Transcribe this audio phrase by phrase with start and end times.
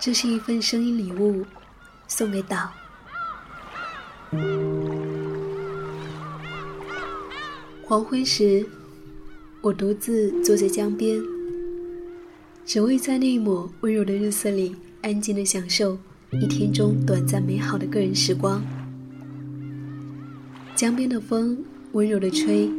[0.00, 1.44] 这是一份声音礼物，
[2.08, 2.72] 送给岛。
[7.84, 8.64] 黄昏时，
[9.60, 11.20] 我独自坐在江边，
[12.64, 15.98] 只为在那一抹温柔的日色里，安静的享受
[16.30, 18.64] 一天中短暂美好的个人时光。
[20.74, 21.62] 江边的风
[21.92, 22.70] 温柔的吹，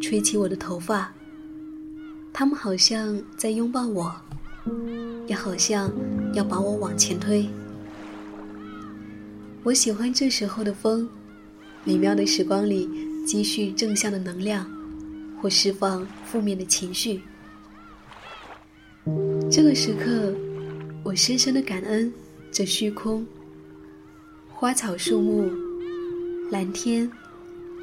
[0.00, 1.12] 吹起我的头发，
[2.32, 4.12] 它们好像在拥抱我，
[5.26, 5.92] 也好像
[6.34, 7.48] 要把我往前推。
[9.62, 11.08] 我喜欢这时候的风，
[11.84, 12.88] 美妙的时光里。
[13.24, 14.70] 积蓄正向的能量，
[15.40, 17.22] 或释放负面的情绪。
[19.50, 20.34] 这个时刻，
[21.02, 22.12] 我深深的感恩
[22.52, 23.26] 这虚空、
[24.52, 25.50] 花草树木、
[26.50, 27.10] 蓝天、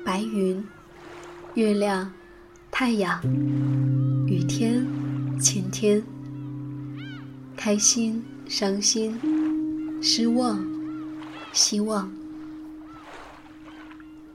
[0.05, 0.63] 白云、
[1.55, 2.13] 月亮、
[2.69, 3.19] 太阳、
[4.27, 4.85] 雨天、
[5.39, 6.03] 晴天、
[7.63, 9.15] 开心、伤心、
[10.01, 10.65] 失望、
[11.53, 12.11] 希望、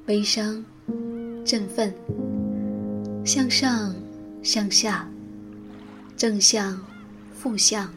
[0.05, 0.65] 悲伤。
[1.45, 1.93] 振奋，
[3.25, 3.93] 向上，
[4.45, 5.09] 向下，
[6.17, 6.81] 正向，
[7.33, 7.89] 负向，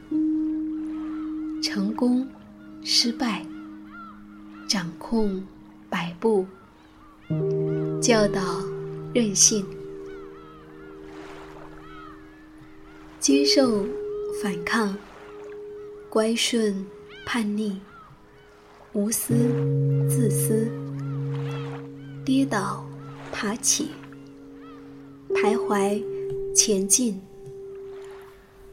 [1.61, 2.27] 成功，
[2.83, 3.45] 失败，
[4.67, 5.43] 掌控，
[5.89, 6.45] 摆布，
[8.01, 8.63] 教导，
[9.13, 9.63] 任性，
[13.19, 13.85] 接受，
[14.43, 14.95] 反抗，
[16.09, 16.85] 乖顺，
[17.25, 17.77] 叛逆，
[18.93, 19.33] 无私，
[20.09, 20.71] 自私，
[22.25, 22.85] 跌倒。
[23.31, 23.91] 爬起，
[25.29, 26.03] 徘徊，
[26.53, 27.21] 前进，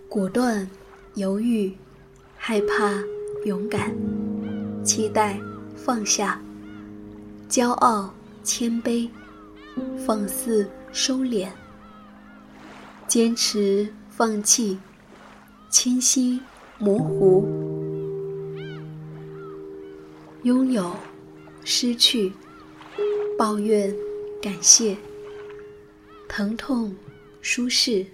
[0.08, 0.68] 果断，
[1.14, 1.76] 犹豫，
[2.36, 2.94] 害怕，
[3.44, 3.94] 勇敢，
[4.82, 5.38] 期待，
[5.76, 6.40] 放下，
[7.48, 9.08] 骄傲，谦卑，
[10.04, 11.48] 放肆，收敛，
[13.06, 14.78] 坚持，放弃，
[15.68, 16.40] 清晰，
[16.78, 17.44] 模糊，
[20.42, 20.92] 拥有，
[21.64, 22.32] 失去，
[23.38, 23.94] 抱怨。
[24.42, 24.96] 感谢，
[26.28, 26.94] 疼痛，
[27.40, 28.06] 舒适，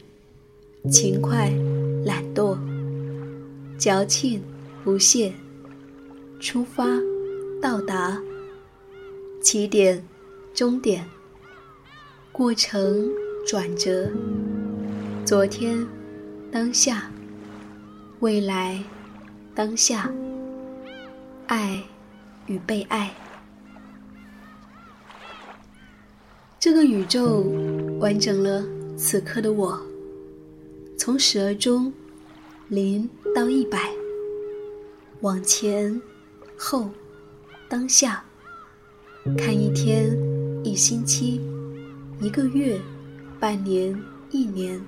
[0.91, 1.53] 勤快，
[2.07, 2.57] 懒惰，
[3.77, 4.41] 矫情，
[4.83, 5.35] 不懈，
[6.41, 6.87] 出发，
[7.61, 8.23] 到达，
[9.43, 10.03] 起点，
[10.55, 11.05] 终点，
[12.31, 13.11] 过程，
[13.47, 14.09] 转折，
[15.27, 15.87] 昨天，
[16.51, 17.11] 当下，
[18.23, 18.81] 未来，
[19.53, 20.09] 当下，
[21.49, 21.83] 爱
[22.47, 23.13] 与被爱。
[26.57, 27.45] 这个宇宙
[27.99, 28.65] 完整了
[28.97, 29.77] 此刻的我，
[30.97, 31.93] 从始而终，
[32.69, 33.91] 零到一百，
[35.23, 36.01] 往前，
[36.57, 36.89] 后，
[37.69, 38.23] 当下，
[39.37, 40.17] 看一天，
[40.63, 41.41] 一星期，
[42.21, 42.81] 一个月，
[43.41, 44.01] 半年，
[44.31, 44.81] 一年，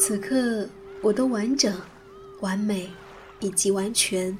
[0.00, 0.68] 此刻
[1.02, 1.74] 我的完整、
[2.40, 2.90] 完美
[3.40, 4.36] 以及完全。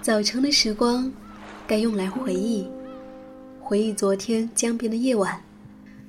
[0.00, 1.12] 早晨的时光，
[1.64, 2.66] 该用来回忆，
[3.60, 5.40] 回忆昨天江边的夜晚，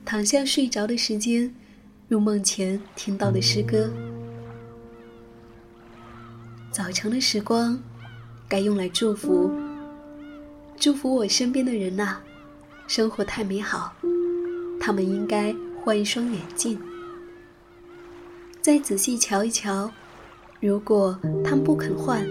[0.04, 1.54] 躺下睡着的时间，
[2.08, 3.92] 入梦前听到的诗歌。
[6.72, 7.80] 早晨的时光，
[8.50, 9.52] 该用来祝福，
[10.76, 12.18] 祝福我身边的人呐，
[12.88, 13.94] 生活太美好，
[14.86, 16.78] 他们应该换一双眼镜，
[18.60, 19.90] 再仔细瞧一瞧，
[20.60, 22.28] 如果他们不肯换。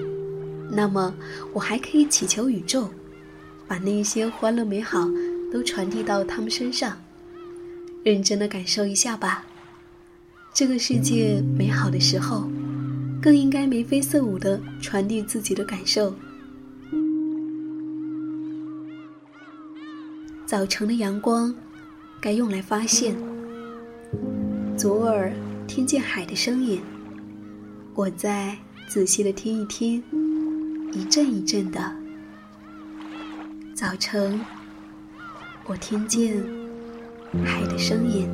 [0.70, 1.14] 那么，
[1.54, 2.90] 我还可以祈求宇宙，
[3.66, 5.08] 把那些欢乐美好
[5.50, 6.94] 都传递到他们身上。
[8.04, 9.46] 认真的感受一下吧。
[10.52, 12.50] 这个世界美好的时候，
[13.22, 16.14] 更应该眉飞色舞的传递自己的感受。
[20.44, 21.54] 早晨的阳光，
[22.22, 23.16] 该用来发现。
[24.78, 25.32] 左耳
[25.66, 26.80] 听见海的声音，
[27.96, 28.56] 我再
[28.86, 30.00] 仔细的听一听。
[30.92, 31.80] 一阵一阵的
[33.74, 34.40] 早晨，
[35.64, 36.40] 我听见
[37.44, 38.30] 海的声音。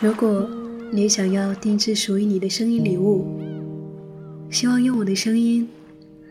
[0.00, 0.50] 如果
[0.94, 3.24] 你想要定制属于你的声音礼物，
[4.50, 5.66] 希望用我的声音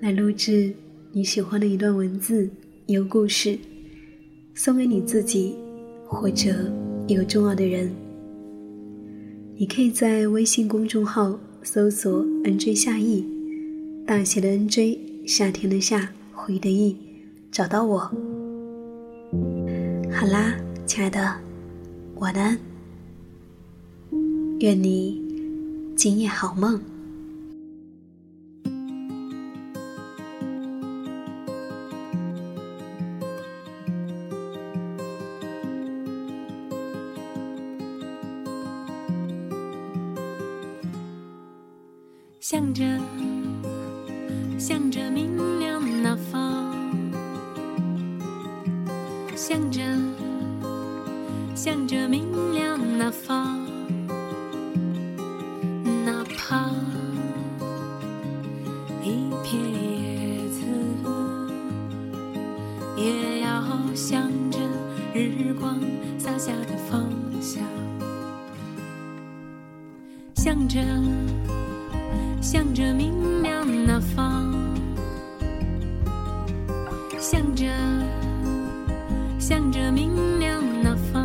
[0.01, 0.71] 来录制
[1.11, 2.47] 你喜欢的一段文字，
[2.85, 3.57] 一个故事。
[4.53, 5.55] 送给你自己，
[6.05, 6.71] 或者
[7.07, 7.91] 一个重要的人。
[9.55, 13.25] 你可以在微信公众号搜索 “nj 夏意”，
[14.05, 16.95] 大写的 “nj”，夏天的“夏”，回忆的“忆”，
[17.51, 17.97] 找到我。
[20.11, 20.55] 好啦，
[20.85, 21.33] 亲爱的，
[22.17, 22.70] 晚安。
[24.61, 25.19] 愿你
[25.97, 26.79] 今夜好梦。
[42.39, 42.83] 向着
[44.59, 46.75] 向着明亮那方
[49.35, 49.81] 向着
[51.55, 53.70] 向着明亮那方
[66.21, 67.09] 洒下的方
[67.41, 67.63] 向，
[70.35, 70.79] 向着。
[72.39, 74.53] 向着明亮那方，
[77.19, 77.65] 向着，
[79.39, 81.23] 向着明亮那方，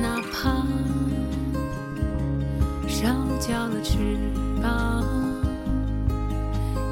[0.00, 0.64] 哪怕
[2.88, 3.08] 烧
[3.38, 3.98] 焦了翅
[4.62, 5.04] 膀，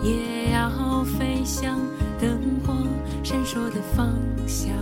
[0.03, 1.79] 也要飞向
[2.21, 2.75] 灯火
[3.23, 4.13] 闪烁的方
[4.47, 4.75] 向。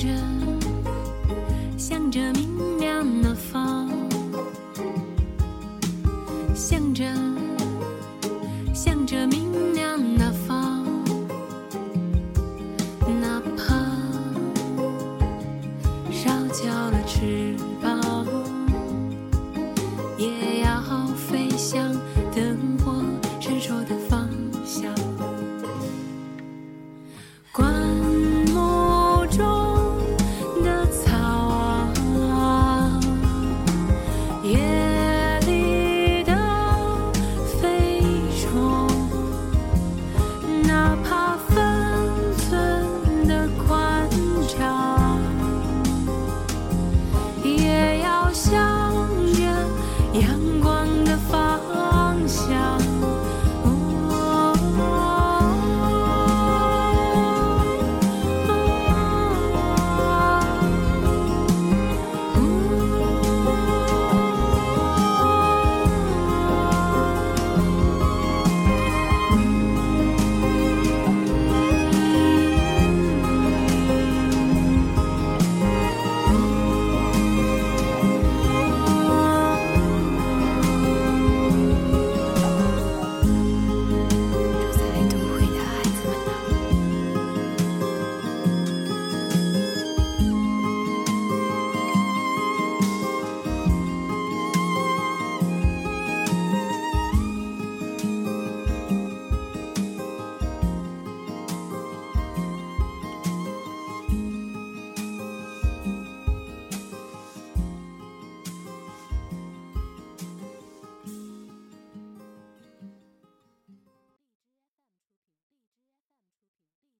[0.00, 0.29] 向